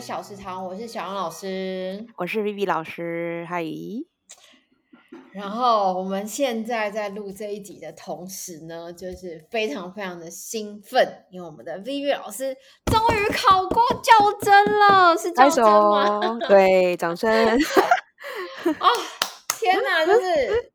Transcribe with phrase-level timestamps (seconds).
[0.00, 3.62] 小食堂，我是小杨老师，我是 Vivi 老师，嗨。
[5.32, 12.56] 然后我们现在在录这一集的同时呢，就是非常非常的兴奋，因为我们的 Vivi 老师
[12.86, 16.38] 终于考过教甄了，是教甄吗？
[16.48, 17.30] 对，掌声！
[18.80, 18.88] 哦，
[19.58, 20.69] 天哪，就是。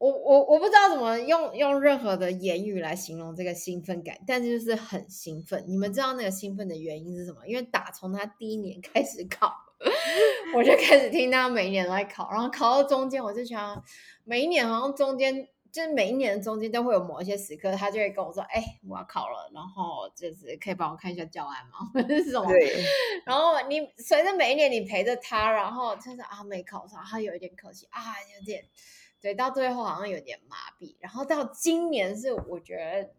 [0.00, 5.62] 我我我不知道怎么用用任何的言语来形容这个兴奋感，但是就是很兴奋。
[5.68, 7.46] 你们知道那个兴奋的原因是什么？
[7.46, 9.54] 因为打从他第一年开始考，
[10.56, 13.84] 我就开始听他每一年都在考，然后考到中间，我就想
[14.24, 22.50] 每一年好像中间就是每一年的中间都会有某一些时刻，他就会跟我说：“哎，我要考了，然后就是可以帮我看一下教案吗？”或者是什么？
[23.26, 28.00] 然后你随着每一年你陪着他，然后就是啊没考上，他有一点可惜啊，
[28.38, 28.64] 有点。
[29.20, 33.10] 对，到最后好像有点麻痹，然后到今年是我觉得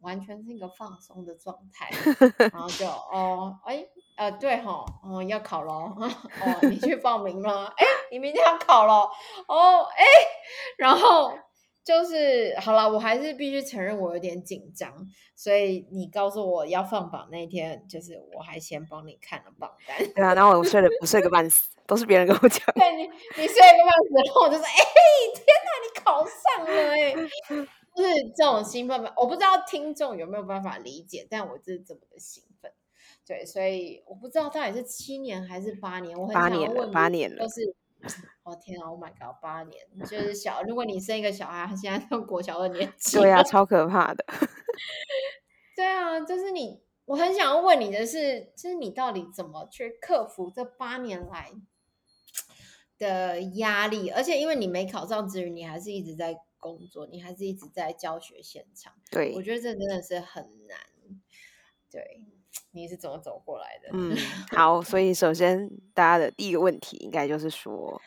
[0.00, 1.90] 完全是一个放松的状态，
[2.52, 3.86] 然后就哦，哎，
[4.16, 9.10] 呃，对哈，哦，要考喽， 哦，你去报名了，哎，你明天要考了，
[9.48, 10.04] 哦，哎，
[10.78, 11.32] 然后。
[11.88, 14.92] 就是好了，我还是必须承认我有点紧张，
[15.34, 19.96] 所以你告诉我要放榜那一天，就是我还先帮你看了榜单。
[20.14, 22.60] 对啊，然后我睡了，我睡个半死，都是别人跟我讲。
[22.74, 24.76] 对你，你睡个半死，然后我就说：“哎，
[25.34, 27.14] 天哪，你考上了！”哎，
[27.96, 32.70] 就是这种兴奋吧，我不知道听众有没有办法理解，但我是这么的兴奋。
[33.26, 37.74] 对，所以我不知道到底是七年还是八年，我很想问，八年了，都是。
[38.44, 39.40] 哦天啊！Oh my god！
[39.42, 44.24] 八年就是小，如果你生一个小孩，他现在上国小二年级，对啊，超可怕的。
[45.76, 51.52] 对啊，就是你，我很想要问你的是，就是你到底怎么去克服这八年来
[52.98, 54.10] 的压力？
[54.10, 58.94] 而且因为你没考上之余，你还是一直在工作，你还是一直在教学现场。
[59.10, 60.78] 对，我觉得这真的是很难。
[61.90, 62.24] 对。
[62.78, 63.88] 你是怎么走过来的？
[63.92, 64.16] 嗯，
[64.56, 68.00] 好，所以首先大家的第一个问题应该就是说，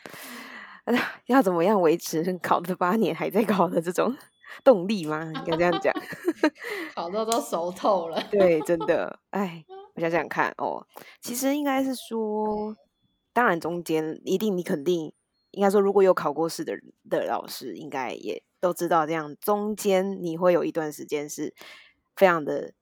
[1.26, 4.16] 要怎么样维持 考了八年还在考的这种
[4.64, 5.30] 动力吗？
[5.34, 5.94] 应该这样讲，
[6.94, 8.22] 考到都熟透了。
[8.30, 9.62] 对，真的，哎，
[9.94, 10.86] 我想想看哦，
[11.20, 12.74] 其实应该是说，
[13.34, 15.12] 当然中间一定你肯定
[15.50, 16.72] 应该说，如果有考过试的
[17.10, 21.54] 的老师，应该也都知道，这样中间你会有一段时间是
[22.16, 22.72] 非常的。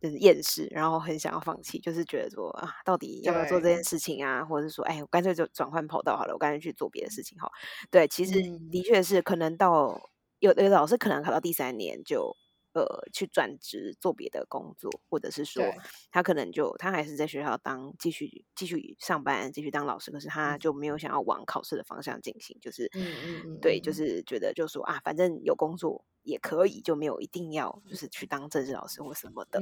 [0.00, 4.42] 就是厌世，然后很想要放弃，就是觉得说啊，到底要不要做这件事情啊？
[4.44, 7.50] 或者是说，哎，我干脆就转换跑道好了，我干脆去做别的事情哈。
[7.90, 8.32] 对，其实
[8.70, 10.00] 的确是可能到
[10.38, 12.34] 有的老师可能考到第三年就
[12.72, 15.64] 呃去转职做别的工作，或者是说
[16.10, 26.04] 他可能就他还是在学校当继续继续上班，继续当老师，可是他就没有想要往考试的方向进行，就是嗯嗯嗯，对，就是觉得就说啊，反正有工作。
[26.22, 29.58] 也可以，就没有一定要就是去当政治老师或什么的。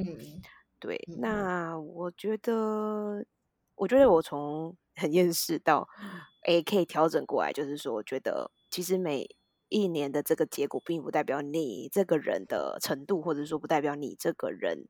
[0.77, 3.25] 对，那我觉得，
[3.75, 5.87] 我觉得我从很厌世到
[6.41, 9.25] A 可以调整过来，就是说，我觉得其实每
[9.69, 14.85] 一年的这个结果，并不代表你这个人的程度，或者说不代表你这个人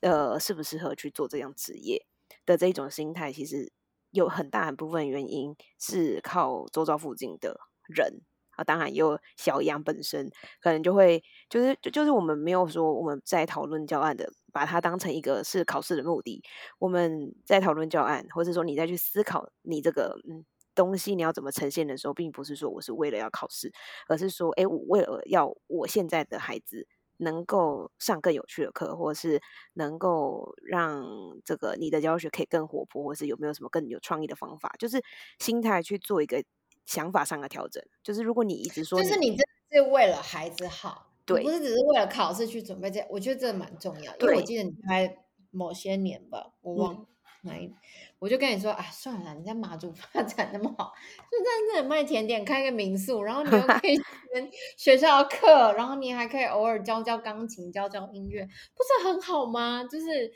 [0.00, 2.06] 呃适不适合去做这样职业
[2.44, 3.72] 的这一种心态，其实
[4.10, 8.20] 有很大一部分原因是靠周遭附近的人。
[8.58, 10.28] 啊，当然有小杨本身
[10.60, 16.42] 可能就会，就是就就是我们没有说我们在讨论教案的，把它当成一个是考试的目的。
[16.80, 20.44] 我们在讨论教案，或者说你再去思考你这个嗯
[20.78, 23.72] 东西你要怎么呈现的时候，并不是说我是为了要考试，
[24.06, 29.42] 而是说，哎，我为了要我现在的孩子能够上更有趣的课，或者是
[29.74, 31.04] 能够让
[31.44, 35.02] 这个你的教学可以更活泼，或是有没有什么更有创意的方法，就是
[35.40, 36.42] 心态去做一个。
[36.88, 42.90] 想法上的调整，就是如果你一直说，就是你这是为了孩子好，对，不是只是为了考试去准备。
[42.90, 45.18] 这我觉得这蛮重要，因为我记得你在
[45.50, 47.06] 某些年吧，我忘
[47.42, 47.72] 哪一，
[48.18, 50.92] 我就跟你说，啊，算了，你在马祖 发展那么好，
[51.30, 53.96] 就在那里卖甜点，开个民宿，然后你又可以
[54.32, 59.84] 跟学校课，然后你还可以偶尔教教钢琴，教教音乐，不是很好吗？
[59.84, 60.32] 就是，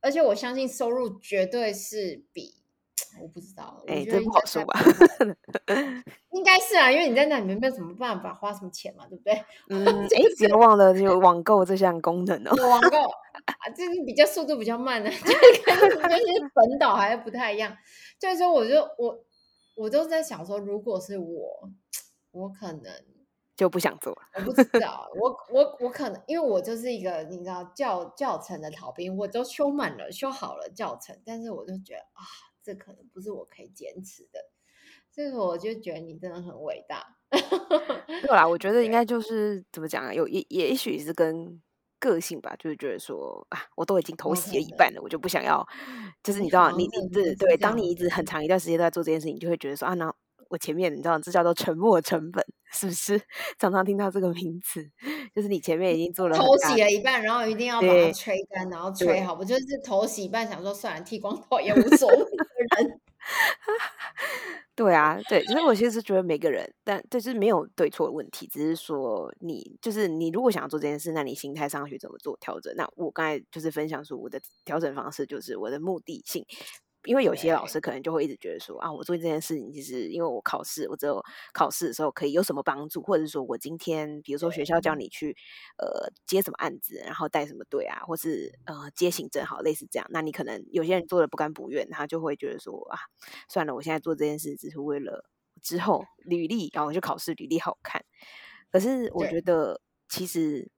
[0.00, 2.54] 而且我相信收入绝对是比。
[3.20, 4.78] 我不知道，哎，这不好说吧？
[6.32, 9.32] 应该是啊，因为你在那里面没有什么办法花什么钱嘛，对不对？
[9.70, 12.68] 嗯，哎，别忘了有网购这项功能哦。
[12.68, 17.76] 网购啊，就是比较速度比较慢的， 就是跟就是本岛还是不太一样。
[18.20, 19.24] 所以说，我就我
[19.74, 21.70] 我都在想说，如果是我，
[22.32, 22.92] 我可能
[23.56, 24.18] 就不想做了。
[24.36, 32.24] 我不知道，我我我可能因为我就是一个你知道教教程的逃兵，我都修满了，修好了教程，但是我就觉得啊。
[32.66, 34.40] 这可能不是我可以坚持的，
[35.14, 37.16] 这个我就觉得你真的很伟大。
[37.30, 40.12] 对啦，我觉得应该就是怎么讲啊？
[40.12, 41.62] 有也也许是跟
[42.00, 45.64] 个性吧，就是觉得说啊，我都已经头洗了一半了，我就不想要，
[46.24, 50.12] 就是你你知道，你你真的是对对，当你一直很长一段时间都在做这件事情，你就会觉得说啊，那
[50.48, 53.20] 我前面你知道，这叫做沉没成本，是不是？
[53.58, 54.80] 常常听到这个名词，
[55.34, 59.34] 就是你前面已经做了很头洗了一半，然后一定要把它吹干，然后吹好。
[59.34, 62.45] 我就是头洗一半，想说算了，剃光头也无所谓的
[62.78, 63.00] 人。
[64.76, 72.72] 对啊，对，所以我其实觉得每个人，但就是没有对错的问题，只是说你就是你如果想要做这件事，那你心态上去怎么做调整？
[72.76, 76.44] 那我刚才就是分享说我的调整方式，就是我的目的性。
[77.06, 81.22] 因为有些老师可能就会一直觉得说啊，我做这件事情，其实因为我考试，我只有
[81.54, 85.36] 考试的时候可以有什么帮助，或者是说我今天比如说学校叫你去
[85.78, 92.98] 呃接什么案子，然后带什么队啊，或是呃接行政好类似这样，那你可能有些人做的不甘不愿，他就会觉得说啊，
[93.48, 95.24] 算了，我现在做这件事只是为了
[95.62, 98.04] 之后履历，然后我去考试履历好看。
[98.70, 100.68] 可是我觉得其实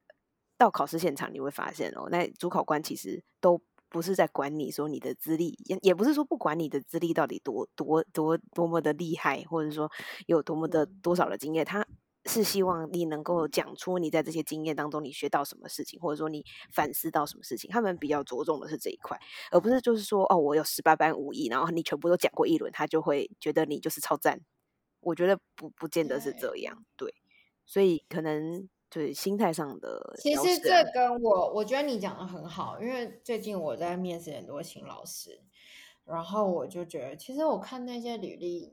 [0.56, 9.90] 到考试现场你会发现哦，那主考官其实都不是在管你说你的资历，也也不是说不管你的资历到底多多多多么的厉害，或者说
[10.26, 11.86] 有多么的嗯多少的经验，他
[12.26, 17.70] 是希望你能够讲出你在这些经验当中你学到什么事情，或者说你反思到什么事情。
[17.70, 19.18] 他们比较着重的是这一块，
[19.50, 24.40] 而不是就是说哦，我有十八般武艺，然后你全部都讲过一轮，他就会觉得你就是超赞。
[25.00, 27.14] 我觉得不不见得是这样，对，
[27.64, 35.40] 所以可能对心态上的其实这跟我，我觉得你讲的很好，因为最近我在面试很多新老师，
[36.04, 38.72] 然后我就觉得，其实我看那些履历，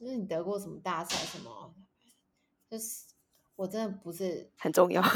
[0.00, 1.74] 就是你得过什么大赛什么，
[2.68, 3.04] 就是
[3.56, 5.02] 我真的不是很重要。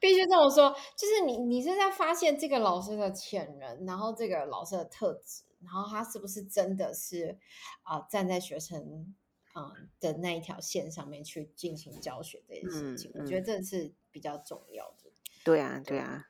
[0.00, 7.38] 必须这么说，就是你你是在发现这个老师的潜能，然后这个老师的特质，然后他是不是真的是
[7.82, 9.14] 啊、站在学生
[9.58, 15.10] 嗯的那一条线上面去进行教学这件事情，嗯我觉得这是比较重要的。
[15.44, 16.26] 对啊，对啊，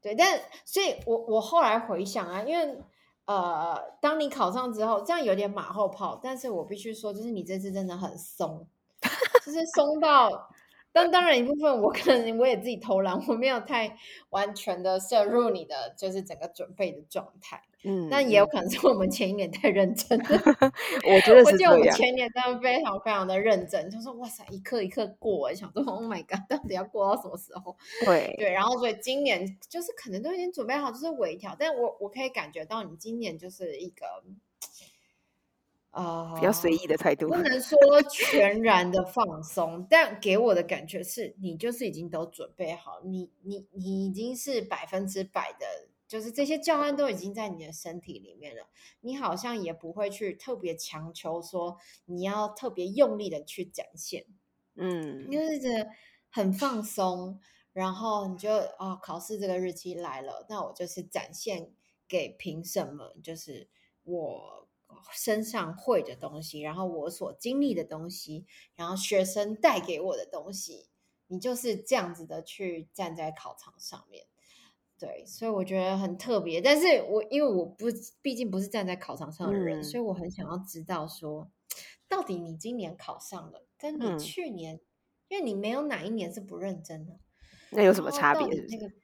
[0.00, 2.78] 对，但所以我我后来回想啊，因为
[3.24, 8.68] 呃，当你考上之后，这样有点马后炮，但是我必须说，就是你这次真的很松，
[9.46, 10.50] 就是松到，
[10.92, 13.96] 但当然一部分我可能我也自己偷懒，我没有太
[14.28, 20.24] 完全的摄入你的就是整个准备的状态，嗯，但也有嗯可能是我们前一年太认真了。
[21.06, 21.90] 我觉得我记得我们。
[21.92, 27.76] 前年真的非常非常的认真，就说哇塞，一刻一刻过，想说 Oh my god，到底要过到什么时候？
[28.04, 34.06] 对，对，然后所以今年就是可能都已经准备好，就是微调，但我我可以感觉到你今年就是一个
[35.90, 37.36] 呃比较随意的态度不。
[37.36, 37.78] 能说
[38.10, 45.66] 全然的放松，但给我的感觉是你就是已经都准备好，你你你已经是百分之百的，
[46.06, 48.68] 就是这些教案都已经在你的身体里面了，
[49.00, 54.26] 你好像也不会去特别强求说你要特别用力的去展现。
[54.76, 55.88] 嗯，就是觉得
[56.30, 57.40] 很放松，
[57.72, 61.72] 然后你就哦，考试这个日期来了，那我就是展现
[62.06, 63.68] 给评审们，就是
[64.02, 64.68] 我
[65.12, 70.88] 身上会的东西，然后我所经历的东西，然后学生带给我的东西，
[71.28, 74.26] 你就是这样子的去站在考场上面。
[74.98, 77.86] 对，所以我觉得很特别，但是我因为我不
[78.22, 81.50] 毕竟不是站在考场上的人，嗯所以我很想要知道说，
[82.08, 84.80] 到底你今年考上了，跟你嗯去年，
[85.28, 87.18] 因为你没有哪一年是不认真的，
[87.70, 88.48] 那有什么差别？
[88.54, 88.76] 是是？
[88.76, 88.94] 那个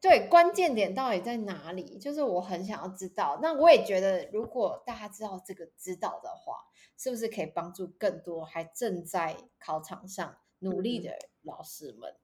[0.00, 1.98] 对关键点到底在哪里？
[1.98, 3.38] 就是我很想要知道。
[3.40, 6.56] 那我也觉得，如果大家知道这个知道的话，
[6.98, 12.00] 是不是可以帮助更多还正在考场上努力的老师们？
[12.02, 12.23] 对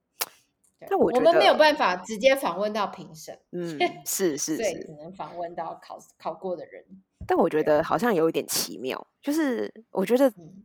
[0.89, 6.83] 但我觉我们没有办法直接访问到评审，嗯， 是是是只，能访问到考考过的人。
[7.27, 10.63] 但我觉得好像有一点奇妙，就是我觉得嗯，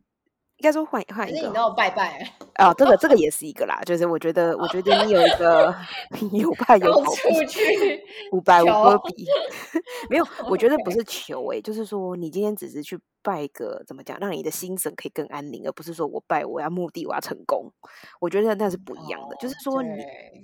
[0.57, 3.29] 应该说换换你一个好都有拜拜了，啊，这个这个也。
[3.37, 5.75] 是一个啦，就是我觉得我觉得你有一个
[6.31, 9.27] 有拜有到口处去五百五求波比，
[10.09, 12.97] 没有，我觉得不是求诶、就是说你今天只是去
[13.27, 17.69] 拜一个怎么讲，让你的心神可以更安宁，而不是说我拜我要目的我要成功，
[18.21, 19.35] 我觉得那是不一样的。
[19.35, 19.89] 就是哦说你，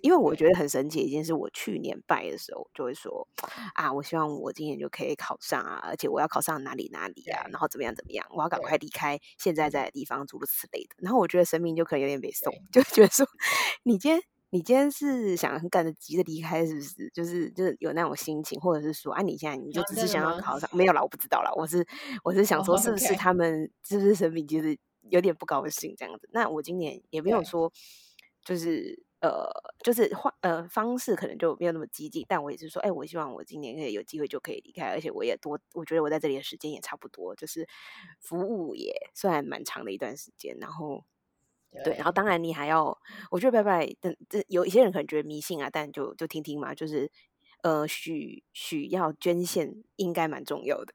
[0.01, 3.25] 因为我觉得很神奇一件事，我去年拜的时候就会说
[3.73, 10.95] 啊，我希望我今年就可以考上啊，而且我要考上哪里哪里啊，然后怎么样怎么样，我要赶快离开现在在的地方，诸如此类的。
[10.97, 13.25] 然后我觉得神明就可能有点被送，就觉得说
[13.83, 14.32] 你今天。
[14.53, 17.09] 你今天是想很赶着急着离开，是不是？
[17.09, 21.51] 就是就是有那种心情，或者是说，啊，你现在你就啊只是想要考上，没有啦，我不知道啦。
[21.55, 21.83] 我是
[22.23, 24.77] 我是想说，哦是不是他们是不是神明其实
[25.09, 26.29] 有点不高兴这样子？
[26.31, 27.73] 那我今年也没有说，
[28.45, 29.49] 就是呃，
[29.83, 37.67] 就是换呃方式可能就没有那么激进，但我也是说，哎，我希望我今年可以有机会就可以离开，而且我也多，我觉得我在这里的时间也差不多，就是
[38.19, 41.03] 服务也算蛮长的一段时间，然后
[41.83, 42.97] 对，然后当然你还要，
[43.31, 47.09] 我觉得拜拜，但这有一些人可能觉得迷信啊，但就就听听嘛，就是
[47.61, 50.93] 呃许许要捐献应该蛮重要的。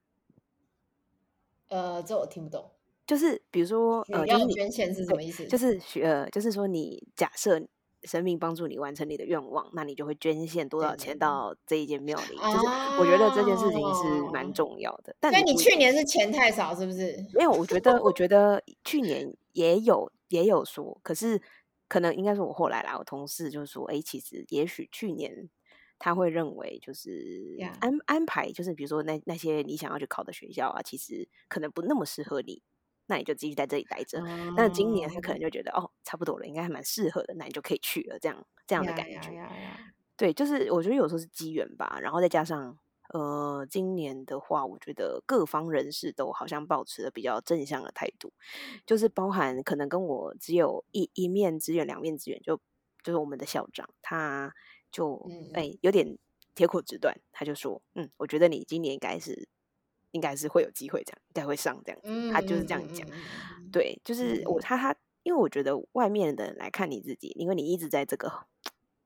[1.68, 2.70] 呃，这我听不懂。
[3.06, 5.46] 就是比如说，呃，要捐献是什么意思？
[5.46, 7.58] 就是许呃，就是说你假设
[8.04, 12.36] 神明帮助你完成你的愿望，那你就会捐献多少钱到这一间庙里。
[12.36, 12.66] 就是
[13.00, 15.16] 我觉得这件事情是蛮重要的。
[15.20, 17.16] 但你去年是钱太少，是不是？
[17.32, 21.42] 没有，我觉得我觉得 去年也有也有说，可是
[21.88, 25.48] 可能应该是我后来啦，我同事就说，哎，其实也许去年。
[26.00, 32.62] 他会认为，就是安安排，就是比如说那那些你想要去考的学校啊，其实可能不那么适合你，
[33.06, 34.20] 那你就继续在这里待着。
[34.56, 39.44] 那今年他可能就觉得哦，差不多了，应该还蛮适合的，那你就可以去了，这样这样的感觉。
[40.16, 48.32] 对，就是我觉得有时候是机缘吧，然后再加上呃，今年的话，我觉得各方人士都好像保持了比较正向的态度，
[48.86, 52.56] 就是包含可能跟我只有一一面之缘、两面之缘，就
[53.02, 54.54] 就是我们的校长他。
[54.90, 56.16] 就哎，有点
[56.54, 59.46] 铁口直断，他就说：“嗯，我觉得你今年应该是，
[60.12, 62.00] 应该是会有机会这样，应该会上这样。”
[62.32, 63.06] 他就是这样讲。
[63.70, 68.32] 对，就是我他他，因为我觉得外面的人来看你自己，因为你一直在这个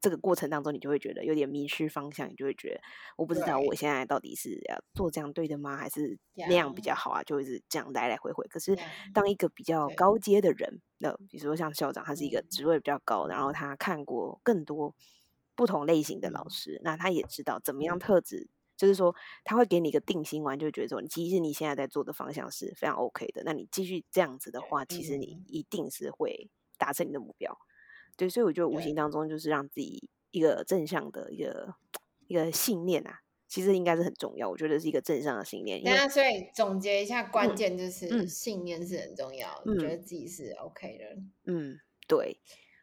[0.02, 2.80] 这个过程当中，你就会觉得有点迷失方向，你就会觉得
[3.16, 7.22] 我不知道我现在到底是要做这样对的吗，还是那样比较好啊？
[7.22, 8.46] 就一直这样来来回回。
[8.48, 8.76] 可是
[9.14, 14.94] 当一个比较高阶的人，那比如说像校长，他是一个职位比较高，然后他看过更多。
[15.54, 23.42] 不同类型的老师，那他也知道怎么样特质，就是说他会给你一个定心丸，就觉得说，其实你现在在做的方向是非常 OK 的。
[23.44, 27.54] 那你继续这样子的话，其实你一定是会达成你的目标。
[28.22, 31.74] 对，所以我觉得无形当中就是让自己一个正向的一个
[32.28, 34.48] 一个信念啊，其实应该是很重要。
[34.48, 35.82] 我觉得是一个正向的信念。
[35.82, 39.60] 那所以总结一下，关键就是信念是很重要。
[39.80, 41.52] 觉得自己是 OK 的。
[41.52, 42.38] 嗯，对。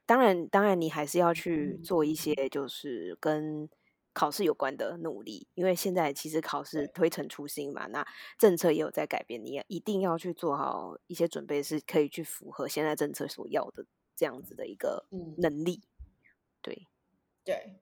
[0.06, 3.70] 当然，当然，你还是要去做一些就是跟
[4.12, 8.06] 考试有关的努力，因为现在其实考试推陈出新嘛，那
[8.38, 13.86] 政策也有在改变，你也一定要去做好一些准备，是可以去符合现在政策所要的
[14.20, 15.08] 这样子的一个
[15.38, 15.82] 能力。
[16.62, 16.88] 对，
[17.46, 17.80] 对，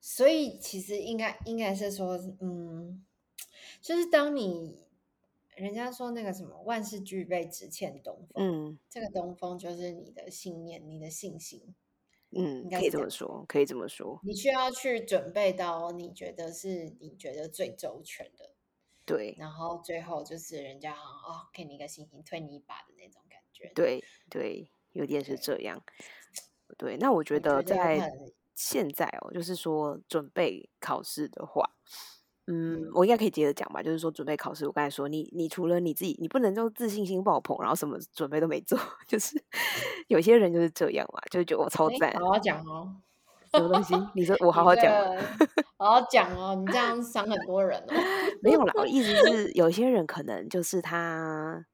[0.00, 3.04] 所以其实应该应该是说，嗯，
[3.82, 4.80] 就是当你。
[5.54, 8.42] 人家说那个什么万事俱备，只欠东风。
[8.42, 11.74] 嗯，这个东风就是你的信念，你的信心。
[12.30, 14.18] 嗯，可以这么说，可以这么说。
[14.24, 18.54] 你需要去准备到你觉得是你觉得最周全的。
[19.04, 19.36] 对。
[19.38, 23.20] 然后最后就是人家哦，给你一个信心，推你一把的那种
[23.74, 25.82] 对对，有点是这样。
[26.78, 28.10] 对，那我觉得在
[28.54, 31.70] 现在哦，就是说准备考试的话。
[32.48, 33.80] 嗯，我应该可以接着讲吧。
[33.80, 38.76] 就是说，准备考试，我刚才说，你你除了你自己，你不能就自信心爆棚，然后什么准备都没做。
[39.06, 39.40] 就是
[40.08, 42.12] 有些人就是这样嘛，就是觉得我超赞。
[42.14, 42.96] 好好讲哦，
[43.52, 43.94] 什么东西？
[44.16, 44.92] 你说我好好讲，
[45.78, 46.56] 好好讲哦。
[46.56, 47.94] 你这样伤很多人哦。
[48.42, 51.64] 没有啦，我 意思是，有些人可能就是他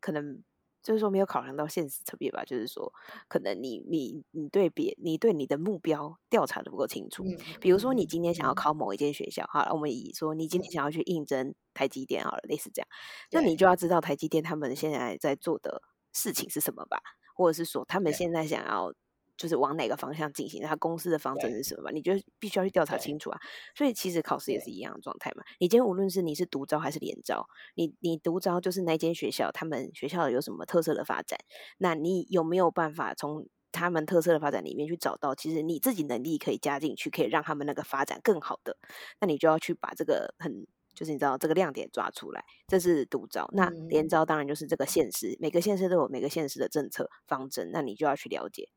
[0.00, 0.40] 可能。
[0.82, 2.92] 就是说没有考量到现实层面吧，就是说
[3.28, 7.24] 可能你你你对别你对你的目标调查的不够清楚。
[7.60, 12.88] 比如说你今天想要考某一间学校，好了，我们以说你今天想要去应征台积电，好了，类似这样，
[13.30, 17.00] 那你就要知道台积电他们现在在做的事情是什么吧，
[17.34, 18.92] 或者是说他们现在想要。
[19.36, 20.62] 就是往哪个方向进行？
[20.62, 21.90] 他公司的方针是什么嘛？
[21.90, 23.38] 你就必须要去调查清楚啊。
[23.74, 25.42] 所以其实考试也是一样的状态嘛。
[25.58, 31.38] 你今天无论是你是独招还是联招，你你独招就是那间学校，他们学校有什么特色的发展？
[31.78, 38.76] 那你有没有办法从他们特色的发展里面去找到，其实你自己能力可以加进去，可以让他们那个发展更好的？
[39.18, 42.44] 那你就要去把这个很就是你知道这个亮点抓出来。
[42.68, 43.48] 这是独招。
[43.54, 48.68] 那联招当然就是这个现实，每个县市都有每个县市的政策方针，那你就要去了解。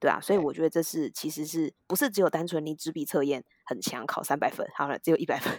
[0.00, 5.52] 对啊，所以我觉得这是其实是不是只有单纯你纸笔测验很强，考三百分，好了，只有一百分，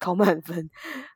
[0.00, 0.68] 考满分，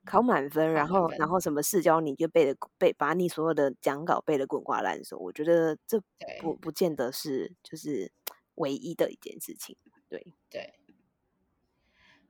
[0.05, 6.01] 考满分，然后然后什么试教你就背的背，把你所有的讲稿背的滚瓜烂熟，我觉得这
[6.41, 8.13] 不不见得是就是
[8.57, 9.77] 唯一的一件事情，
[10.09, 10.35] 对。
[10.51, 10.73] 对，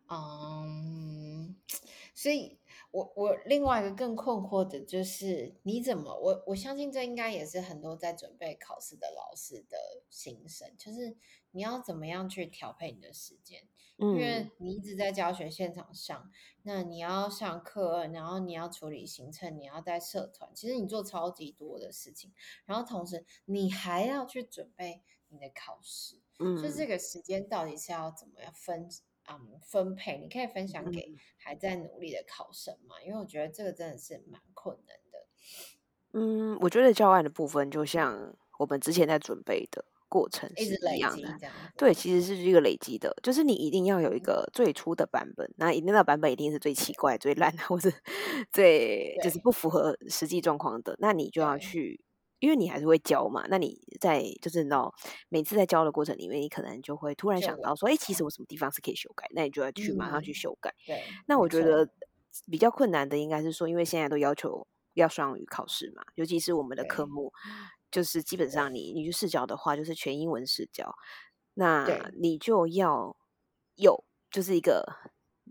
[0.09, 1.55] 嗯，
[2.15, 2.59] 所以。
[2.91, 9.77] 我我另外一个更困惑的就是，你怎么我我相信这应该也是很多在准备考试的老师的
[10.09, 11.17] 心声，就是
[11.51, 13.69] 你要怎么样去调配你的时间，
[13.99, 16.31] 因为你一直在教学现场上，
[16.63, 22.33] 那你要上课，然后你要处理行程，你要带社团，其实你做超级多的事情，
[22.65, 28.89] 然后同时你还要去准备你的考试，所以这个时间到底是要怎么样分？
[29.31, 32.97] 嗯，分配你可以分享给还在努力的考生嘛？
[33.05, 35.27] 因为我觉得这个真的是蛮困难的。
[36.13, 41.29] 嗯，我觉得教案的部分就像我们之前在准备的过程是一直累一样的。
[41.39, 41.47] 积。
[41.77, 47.91] 对，其实是一个累积的，就是你一定要有一个最初的版本，那一定那版本一定是最奇怪、最烂，或者
[48.51, 52.01] 最就是不符合实际状况的，那你就要去，
[52.41, 54.95] 因为你还是会教嘛，那你在就是你知道
[55.29, 60.75] 每次在教的过程里面，你可能就会突然想到说，哎，其实我什么地方是可以修改，那你就要去马上去嗯修改。
[60.87, 61.89] 对，那我觉得
[62.51, 67.33] 比较困难的应该是说，因为现在都要求要双语考试嘛，尤其是我们的科目，
[67.91, 70.95] 就是基本上你你去试教的话，就是全英文试教，
[71.55, 73.17] 那你就要
[73.75, 74.85] 有就是一个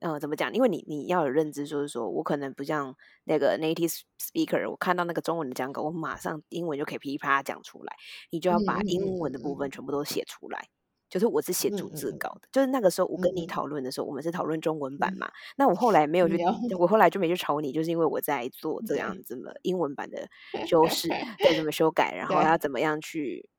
[0.01, 0.53] 呃怎么讲？
[0.53, 7.95] 因为你你要有认知，就是说我可能不像那个 native speaker，我看到那个中文的讲稿，我马上英文就可以噼里啪啦讲出来，
[8.31, 10.67] 你就要把英文的嗯部分嗯全部都写出来。
[11.09, 15.31] 就是我是写嗯逐字稿的，就是那个时候我跟你讨论的时候，我们是讨论中文版嗯嘛。
[15.55, 20.27] 那我后来没有去了，我后来就没去吵你，就是因为我在做这样子的英文版的
[20.67, 23.49] 修饰，该怎么修改，然后要怎么样去，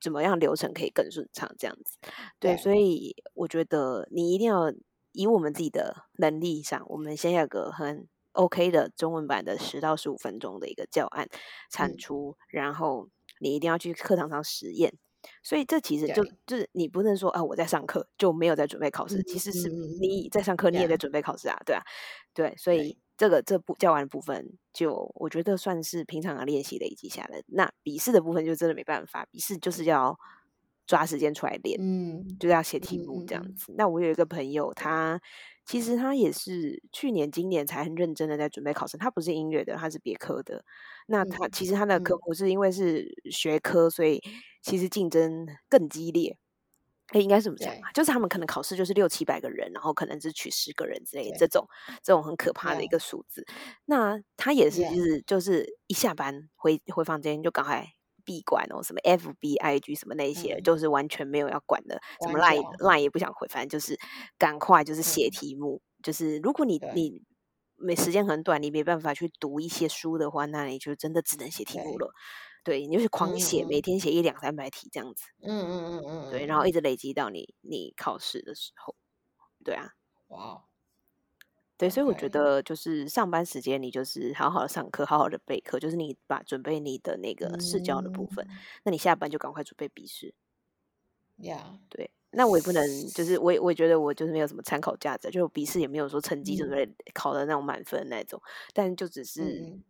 [0.00, 1.96] 怎么样流程可以更顺畅这样子。
[2.40, 4.72] 对，对所以我觉得你一定要
[5.18, 11.28] 以我们自己的能力上，我们先有个很 OK 的中文版的十到十五分钟的一个教案
[11.72, 11.98] 产嗯。
[11.98, 13.08] 出，然后
[13.40, 14.96] 你一定要去课堂上实验。
[15.42, 19.24] 所以这其实就就是你不能说啊，我在上课就没有在准备考试，嗯。
[19.26, 19.68] 其实是
[20.00, 21.82] 你在上课，你也在准备考试啊，对啊，
[22.32, 27.42] 对，所以对这个这部教完的部分，就我觉得算是平常的练习累积下来。
[27.48, 30.16] 那笔试的部分就真的没办法，笔试就是要
[30.88, 33.72] 抓时间出来练，嗯就是要写题目这样子。
[33.76, 35.20] 那我有一个朋友，他
[35.66, 40.64] 其实他也是去年、今年才很认真的在准备考试，他不是音乐的，他是别科的。
[41.06, 44.20] 那他嗯其实他的科嗯目是因为是学科，所以
[44.62, 46.36] 其实竞争更激烈。
[47.08, 47.92] 哎，应该是怎么讲对啊？
[47.92, 51.66] 就是他们可能考试就是六七百个人，然后可能只取十个人之类的这种
[52.02, 53.46] 这种很可怕的一个数字。
[53.86, 57.86] 那他也是就是就是一下班回回房间就赶快
[58.28, 63.98] 闭关哦，什么 FB、IG 什么那些，嗯就是完全没有要管的，什么关 Line Line 也不想回，反正就是
[64.36, 65.80] 赶快就是写嗯题目。
[66.02, 67.22] 就是如果你你
[67.76, 72.12] 没时间很短，你没办法去读一些书的话，那你就真的只能写题目了。
[72.64, 75.24] 对，你就是狂嗯写，每嗯天写一两三百题这样子。
[75.42, 78.94] 嗯嗯嗯嗯，对，嗯然后一直累积到你你考试的时候。
[79.64, 79.88] 对啊，
[80.28, 80.62] 哇哦，
[81.80, 88.68] 对，所以我觉得就是上班时间，你就是好好的上课，好好的备课，就是你把准备你的那个试教的部分，嗯。
[88.82, 90.32] 那你下班就赶快准备笔试。
[91.38, 96.70] 呀，对，那我也不能，就是我也我也觉得我就是没有什么参考价值，就笔试也没有说成绩准嗯。
[96.70, 98.40] 备考的那种满分那种，
[98.74, 99.82] 但就只是嗯。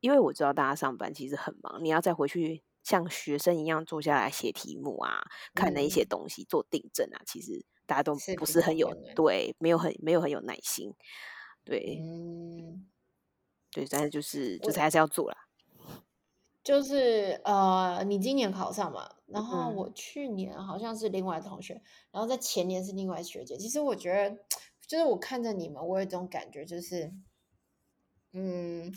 [0.00, 5.22] 因为我知道大家上班其实很忙，你要再回去像学生一样坐下来写题目啊，
[5.54, 6.08] 看那一些嗯。
[6.08, 10.94] 东西做订正啊，其实大家都不是很有对，没有很没有很有耐心，
[11.62, 12.88] 对、嗯，
[13.70, 15.36] 对，但是就是就我是还是要做啦。
[16.64, 23.58] 就是呃，你今年考上嘛，然后嗯我去年好像是另外同学，然后在前年是另外学姐。
[23.58, 24.38] 其实我觉得，
[24.86, 27.12] 就是我看着你们，我有一种感觉，就是，
[28.32, 28.90] 嗯，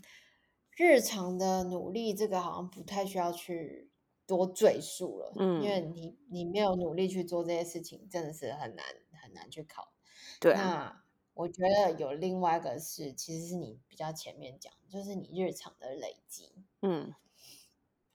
[0.78, 3.90] 日常的努力这个好像不太需要去
[4.28, 8.86] 多赘述了，因为嗯，你你没有努力去做这些事情，真的是很难
[9.22, 9.94] 很难去考。
[10.40, 16.52] 对啊，那我觉得有另外一个是，其实是你比较前面讲，就是你日常的累积。
[16.82, 17.14] 嗯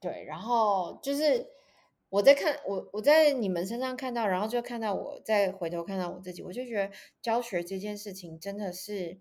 [0.00, 1.46] 对，然后就是
[2.08, 9.18] 我在看我我在你们身上看到，然后就看到我再回头看到我自己，我就觉得教学这件事情真的是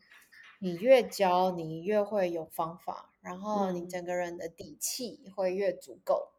[0.60, 6.32] 你越教你越会有方法，然后你嗯整个人的底气会越足够。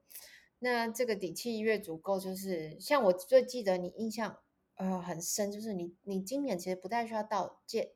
[0.61, 4.39] 那这个底气越足够，就是像我最记得你印象
[4.77, 7.95] 呃很深，就是你你今年其实不太需要道借，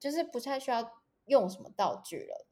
[0.00, 2.46] 就是不太需要用什么道具了。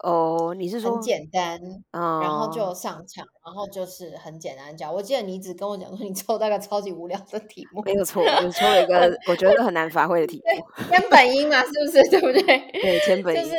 [0.00, 4.94] 哦，你是说很说，简单，然后哦，就上场，然后就是很简单讲。
[4.94, 12.00] 我记得你只跟我讲说你抽到个超级无聊的题目，没有错，我抽了一个我觉得很难发挥的题目，对，根本音嘛，是不是？
[12.10, 12.42] 对不对？
[12.80, 13.56] 对，千本就是，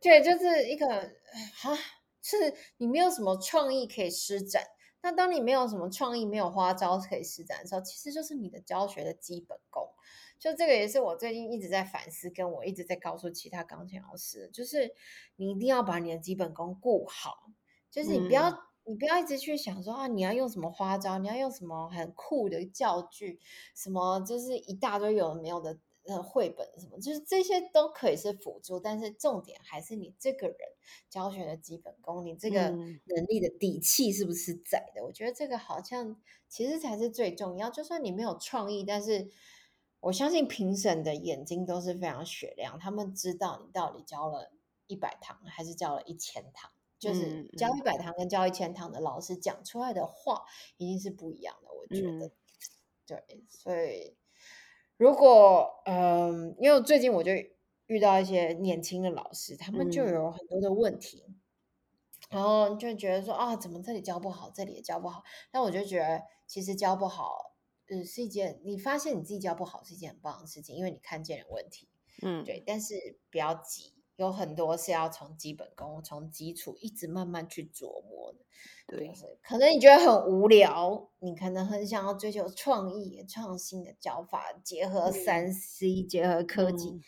[0.00, 1.76] 对，就是一个啊，
[2.24, 4.64] 是你没有什么创意可以施展。
[5.02, 9.88] 那当你没有什么创意、没有花招可以施展的时候，其实就是你的教学的基本功。
[10.38, 14.94] 就这个也是我最近一直在反思，跟我一直在告诉其他钢琴老师，就是
[15.36, 17.50] 你一定要把你的基本功顾好，
[17.90, 23.40] 就是你不要、嗯你不要一直去想说啊，你要用什么花招，你要用什么很酷的教具，
[23.74, 30.56] 什么就是一大堆有的没有的呃绘本什么，就是这些都可以是辅助，但是重点还是你这个人
[31.08, 35.04] 教学的基本功，你这个嗯能力的底气是不是在的？
[35.04, 37.70] 我觉得这个好像其实才是最重要。
[37.70, 39.28] 就算你没有创意，但是
[40.00, 44.52] 我相信评审的眼睛都是非常雪亮，他们知道你到底教了
[44.86, 46.70] 一百堂还是教了一千堂。
[46.96, 50.42] 就是教一百堂跟教一千堂的老师讲出来的话
[50.78, 51.68] 一定是不一样的。
[51.70, 52.30] 我觉得，
[53.04, 54.16] 对，所以
[54.96, 57.32] 如果嗯，因为最近我就
[57.86, 61.24] 遇到一些年轻的老师，他们就有很多的问题，
[62.30, 65.22] 然后就觉得说啊，怎么这里教不好，这里也教不好。
[65.50, 67.52] 但我就觉得，其实教不好。
[67.90, 71.86] 嗯，是一件你发现你自己教不好是一件很棒的事情，因为你看见了问题。
[72.22, 72.62] 嗯，对。
[72.66, 78.38] 但是不要急，有很多是要从基本功、从基础一直慢慢去琢磨的。
[78.86, 79.10] 对，
[79.42, 87.00] 可能你觉得很无聊，你可能很想要追求创意、创新的教法，结合三 C，结合科技。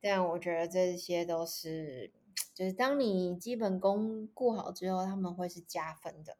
[0.00, 2.12] 但我觉得这些都是，
[2.54, 6.36] 就是当你基本功顾好之后，他们会是加分的。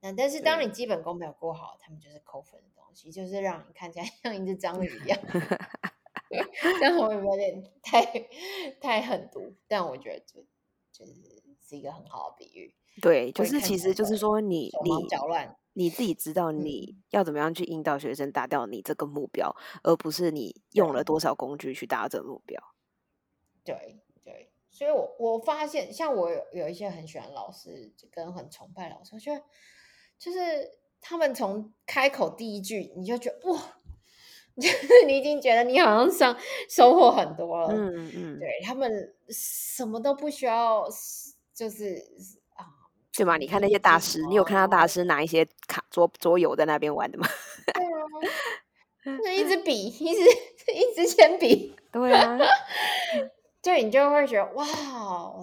[0.00, 5.18] 那但是当你基本功没有过好，他们就是扣分的东西，就是让你看起来 像一只章鱼一样。
[6.30, 8.04] 这样会不会有点太
[8.80, 9.54] 太狠毒？
[9.66, 10.44] 但我觉得就
[10.92, 11.14] 就是
[11.60, 12.74] 是一个很好的比喻。
[13.00, 22.62] 对，就是其实就是说你你搅乱，你自己知道你要怎么样去引导学生达到你这个目标，而不是你用了多少工具去达这个目标。
[23.64, 29.42] 对对，所以我我发现，像我有有一些很喜欢老师，跟很崇拜老师，我觉得。
[30.18, 30.40] 就是
[31.00, 33.77] 他们从开口第一句，你就觉得哇，
[34.60, 36.36] 就 是你已经觉得你好像上
[36.68, 37.68] 收获很多了。
[37.72, 40.88] 嗯嗯，对他们什么都不需要，
[41.54, 41.94] 就是
[42.56, 42.66] 啊，
[43.16, 43.36] 对吗？
[43.36, 47.26] 你看那些大师，你有看到大师拿一些卡桌桌游在那边玩的吗？
[47.74, 50.20] 对啊， 那一支笔，一支
[50.74, 52.38] 一支铅笔，对啊，
[53.62, 54.66] 对你就会觉得哇，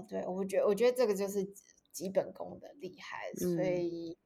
[0.09, 1.47] 对我觉得我觉得这个就是
[1.91, 4.17] 基本功的厉害，所以。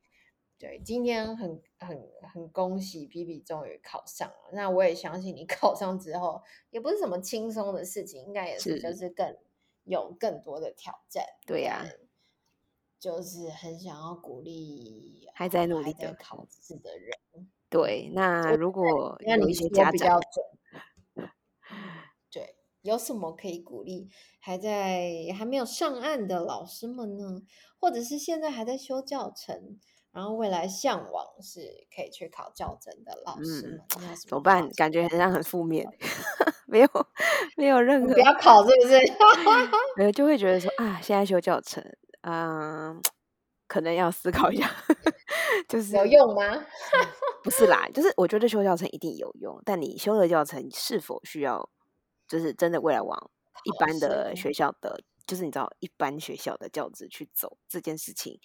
[0.59, 1.97] 对，今天很很
[2.33, 4.49] 很恭喜 B B 终于考上了。
[4.51, 9.37] 那我也相信你 考上之后，也不是什么轻松的事情，应该也是就是更
[9.85, 11.23] 有更多的挑战。
[11.47, 11.85] 对呀，
[12.99, 17.49] 就是很想要鼓励还在努力的考试的人。
[17.69, 20.19] 对，那如果有一些家长，
[22.29, 24.09] 对，有什么可以鼓励
[24.41, 27.43] 还在还没有上岸的老师们呢？
[27.79, 29.79] 或者是现在还在修教程？
[30.11, 33.67] 然后未来向往是可以去考教甄的老师
[33.99, 34.67] 们，怎么办？
[34.71, 35.87] 感觉好像很负面，
[36.65, 36.89] 没有
[37.55, 38.99] 没有任何不要考，是不是？
[39.95, 41.83] 没有就会觉得说啊，现在修教程，
[42.21, 42.99] 嗯，
[43.67, 44.67] 可能要思考一下，
[45.69, 46.65] 就是有用吗？
[47.43, 51.69] 不是啦，就是我觉得修教程一定有用，但你修了教程是否需要，
[52.27, 53.31] 就是真的未来往
[53.63, 58.39] 一般的学校的，就是你知道一般学校的教职去走这件事情。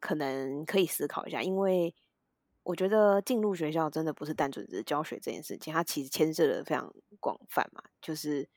[0.00, 1.94] 可能可以思考一下，因为
[2.62, 7.82] 我觉得进入学校真的不是单纯只是教学这件事情，它其实牵涉的非常广泛嘛。
[8.00, 8.48] 就是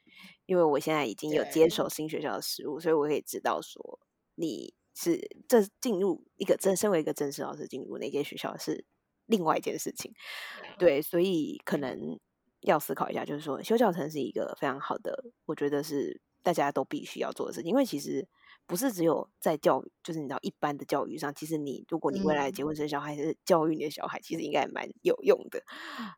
[0.46, 4.00] 因为我现在已经有接手新学校的实务，所以我可以知道说
[4.36, 8.86] 你是这进入一个正身为一个正式老师进入那间学校是
[9.26, 10.14] 另外一件事情。
[10.78, 12.20] 对，所以可能
[12.62, 18.28] 要思考一下，就是说修教程是一个非常好的，我觉得是大家都必须要做的事情，因为其实。
[18.68, 25.62] 不是只有在教育，就是你知道一般的教育上，其实你如果你未来结婚生小孩，是教育你的小孩，其实应该蛮有用的。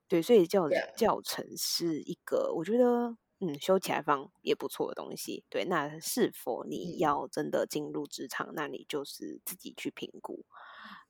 [0.07, 5.43] 对，所以教教程是一个，我觉得嗯，修起来方也不错的东西。
[5.49, 10.45] 对，那是否你要真的进入职场，那你就是自己去评估。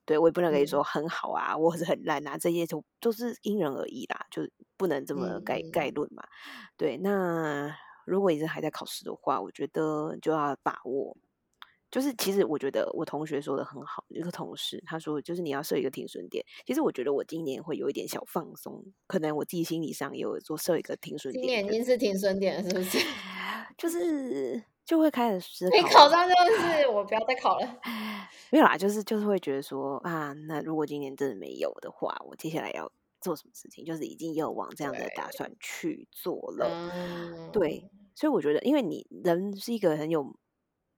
[0.06, 4.42] 对我也不能跟你说很好啊，或者很烂啊，这些都都是因人而异啦，就
[4.76, 6.24] 不能这么概概论嘛。
[6.76, 7.74] 对，那
[8.06, 11.16] 如果你是还在考试的话，我觉得就要把握。
[11.92, 16.44] 就是，其实我觉得我同学说的很好，一个同事他说，就是你要设一个停损点。
[16.66, 21.44] 其实我觉得我今年会有一点小放松，可能我自己心理上也有做设一个停损点。
[21.44, 22.98] 今年已经是停损点了，是不是？
[23.78, 25.78] 就是就会开始思考。
[25.78, 27.80] 你考上就是我不要再考了。
[28.50, 32.92] 没有啦，就是就是会觉得说啊，那如果今年真的没有的话，我接下来要
[33.24, 33.84] 做什么事情？
[33.84, 37.50] 就是已经有往这样的打算去做了。
[37.52, 40.38] 对，所以我觉得，因为你人是一个很有。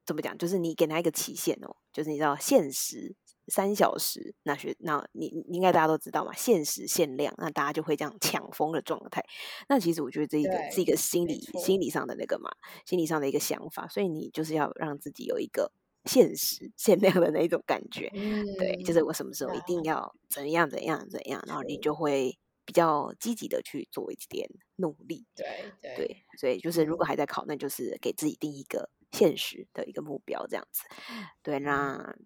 [0.07, 0.38] 怎么讲？
[0.38, 3.15] 就是你给他一个期限哦，就是你知道限时
[3.47, 9.25] 三小时，那学那你应该大家都知道嘛，限时限量，那大家就会这样抢疯的状态。
[9.67, 12.51] 那其实我觉得这一个是一个心理心理上的那个嘛，
[12.85, 15.71] 心理上的一个想法，所以你就是要让自己有一个
[16.06, 18.10] 限时限量的那一种感觉。
[18.58, 25.26] 对，就是我什么时候一定要怎样怎样怎样，然后你就会比较积极的去做一点努力。
[25.36, 28.89] 对对，所以就是如果还在考，那就是给自己定一个。
[29.12, 30.84] 现实的一个目标，这样子，
[31.41, 31.58] 对。
[31.60, 32.18] 那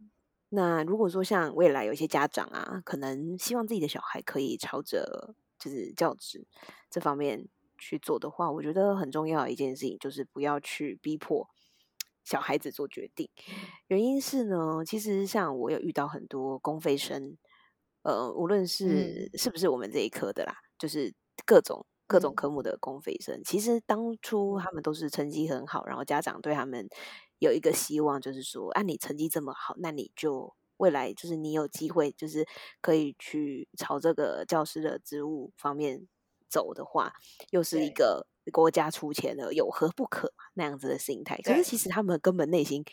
[0.49, 6.47] 那如果说像未来有一些家长啊，可能希望自己的小孩可以朝着就是教职
[6.89, 11.47] 这方面去做的话，我觉得很重要的一件事情就是不要去逼迫
[12.23, 13.29] 小孩子做决定。
[13.87, 17.37] 原因是呢，其实像我有遇到很多公费生，
[18.03, 21.13] 呃，无论是是不是我们这一科的啦，就是
[21.45, 26.87] 各种各种科目的公费生，其实当初他们都是成绩很好，然后家长对他们
[27.39, 30.55] 有一个希望，就是说，啊，你成绩这么好，那你就。
[30.79, 32.47] 未来就是你有机会，就是
[32.79, 36.07] 可以去朝这个教师的职务方面
[36.47, 37.11] 走的话，
[37.49, 41.39] 又是一个国家出钱了，有何不可那样子的心态。
[41.43, 42.83] 可是其实他们根本内心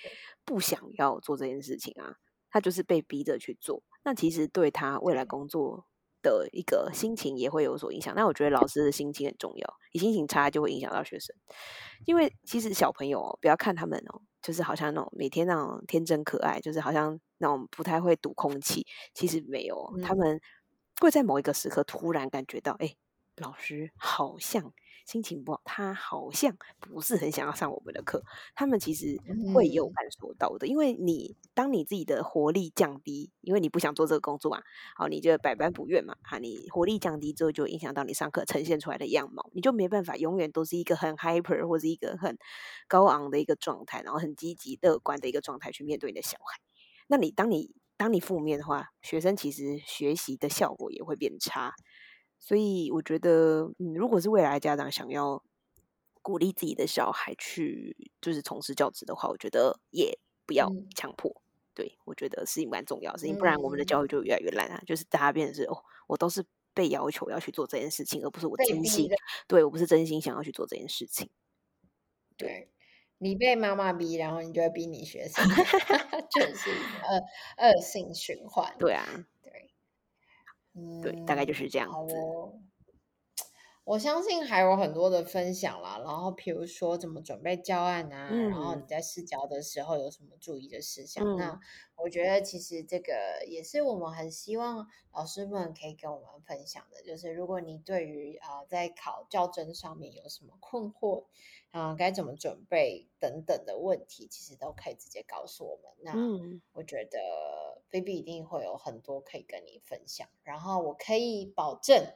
[0.44, 2.16] 不想要做这件事情啊，
[2.50, 3.82] 他就是被逼着去做。
[4.04, 5.86] 那其实对他未来工作
[6.22, 8.14] 的一个心情也会有所影响。
[8.14, 11.34] 那我觉得老师的心情很重要，你心情差就会影响到学生。
[12.04, 17.20] 因为其实小朋友哦，不要看他们哦，就是好像那种每天那种天真可爱，就是好像。
[17.38, 20.40] 那种不太会读空气，其实没有，他们
[21.02, 22.96] 会在某一个时刻突然感觉到，哎，
[23.36, 24.72] 老师好像
[25.06, 28.22] 心情不好，他好像不是很想要上我们的课。
[28.56, 29.16] 他们其实
[29.54, 34.60] 会有感受到的，因为你当你自己的活力降低，因为你不想做这个工作嘛，
[34.96, 42.36] 好，你就百般不愿嘛，啊，你活力降低之后，就影响到你上课呈现出来的样貌，你就没办法永远都是一个很 hyper 或者一个很
[42.88, 46.60] 高昂的一个状态，然后很积极乐观的一个状态去面对你的小孩。
[47.06, 51.72] 那你当你当你负面的话，学生其实学习的效果也会变差。
[52.46, 55.42] 所以我觉得，嗯，如果是未来家长想要
[56.22, 61.42] 鼓励自己的小孩去就是从事教职的话，我觉得也不要强迫。
[61.74, 64.80] 对我觉得是蛮重要的事情，不然我们的教育就越来越烂啊。
[64.86, 69.10] 就是大家变成是哦，我都是被要求要去做这件事情，而不是我真心
[69.48, 71.28] 对我不是真心想要去做这件事情。
[72.36, 72.70] 对。
[73.18, 75.42] 你被妈妈逼，然后你就会逼你学生，
[76.30, 78.76] 就是恶恶性循环。
[78.78, 79.24] 对啊，对，
[80.76, 82.14] 嗯，对，大概就是这样子。
[83.84, 91.36] 我相信还有很多的分享啦，然后比如说怎么准备教案啊，然后你在试教的时候有什么注意的事项？
[91.36, 91.60] 那
[91.96, 93.12] 我觉得其实这个
[93.46, 101.24] 也是我们很希望老师们可以跟我们分享的，就是如果你对于啊在考教真上面有什么困惑。
[101.72, 105.92] 啊，该怎么准备等等的问题，其实都可以直接告诉我们。
[106.02, 106.12] 那
[106.72, 107.18] 我觉得
[107.90, 110.28] Baby 一定会有很多可以跟你分享。
[110.42, 112.06] 然后我可以保证，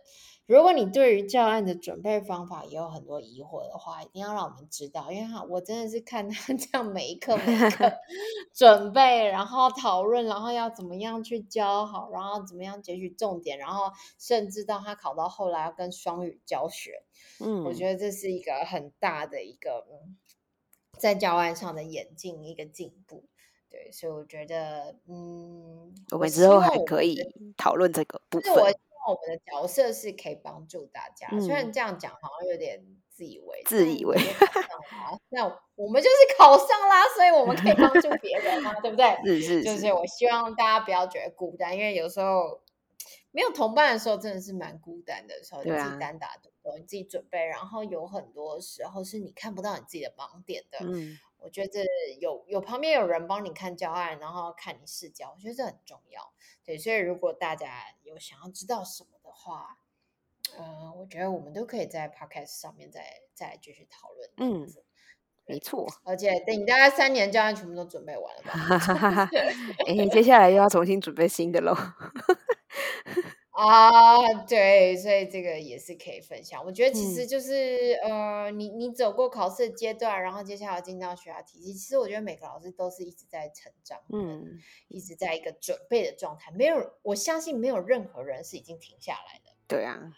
[0.47, 7.93] 如果你对于教案的准备方法也有很多疑惑的话，一定要让我们知道，因为哈，我真的是看他这样每一课每一课
[8.55, 17.03] 准备，然后讨论，然后要怎么样去教好，然后怎么样截取重点，然后甚至到他考到后来要跟双语教学。
[17.41, 19.87] 嗯，我觉得这是一个很大的一个
[20.99, 23.25] 在教案上的演进，一个进步。
[23.71, 27.19] 对，所以我觉得，嗯，我们之后还可以
[27.57, 28.53] 讨论这个部分。
[28.53, 34.19] 我希望我们的角色是可以帮助大家，虽然这样讲好像有点自以为，自以为。
[35.29, 35.45] 那
[35.77, 39.17] 我们就是考上啦，所以我们可以帮助别人嘛，对不对？
[39.25, 42.61] 是是，就是我希望大家不要觉得孤单，因为有时候。
[43.33, 50.79] 没有同伴的时候，真的是蛮孤单的时候，你自己单打独斗，你自己准备，然后有很多时候是你看不到你自己的盲点的。
[50.81, 51.85] 嗯，我觉得
[52.21, 56.33] 有有旁边有人帮你看教案，然后看你视角，我觉得这很重要。
[56.65, 59.79] 对，所以如果大家有想要知道什么的话，
[60.59, 64.31] 嗯，我觉得我们都可以在 podcast 上面再再继续讨论。
[64.39, 64.67] 嗯，
[65.47, 65.87] 没错。
[66.03, 69.29] 而且等你大概三年教案全部都准备完了吧？
[69.87, 71.77] 哎，接下来又要重新准备新的喽。
[73.51, 76.65] 啊，对，所以这个也是可以分享。
[76.65, 86.51] 我觉得其实就是，呃，你你走过考试阶段，然后接下来进到学校体系，其实我觉得每个老师都是一直在成长，嗯，一直在一个准备的状态。
[86.53, 89.51] 没有，我相信没有任何人是已经停下来的。
[89.67, 90.13] 对啊，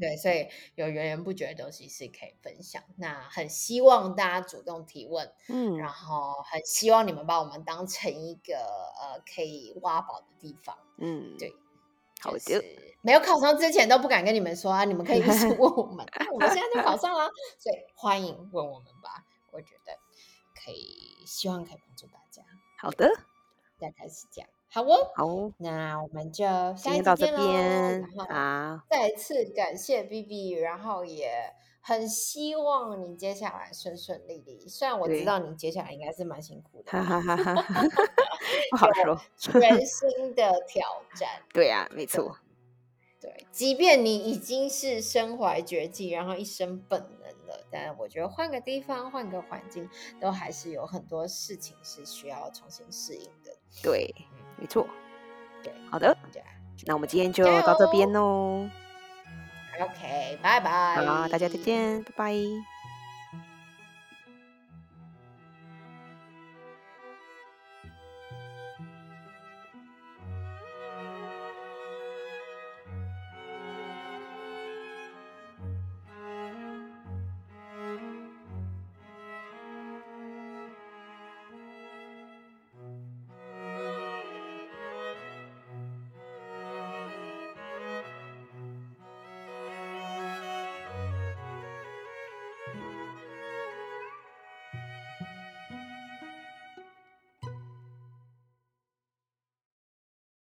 [0.00, 2.82] 对，所以有源源不绝的东西是可以分享。
[2.96, 11.52] 那很希望大家主动提问，嗯，然后很希望你们把我们当成一个呃可以挖宝的地方，嗯，对。
[12.20, 12.64] 好的，
[13.02, 19.24] 没有考上之前都不敢跟你们说啊，你们可以一直 问我们，我们现在就考上了，所以欢迎问我们吧。
[19.50, 19.92] 我觉得
[20.54, 22.42] 可以，希望可以帮助大家。
[22.78, 23.08] 好的，
[23.78, 26.44] 再开始讲，好哦，好哦，那我们就
[26.76, 31.52] 下一次见喽好，再次感谢 B B，然后也。
[31.86, 37.54] 很希望你接下来顺顺利利，虽然我知道你接下来应该是蛮辛苦的，哈哈哈
[38.72, 39.16] 不好说。
[39.36, 42.38] 全新的挑战，对呀，没错。
[43.20, 49.88] 对，即便你已经是身怀绝技，然后一身本能了，但我觉得换个地方，换个环境，
[50.20, 53.56] 都还是有很多事情是需要重新适应的。
[53.80, 54.12] 对，
[54.58, 54.84] 没错。
[55.62, 56.18] 对，好的，
[56.84, 58.68] 那我们今天就到这边喽。
[59.80, 61.04] OK，拜拜。
[61.04, 62.75] 好，大家再见，拜拜。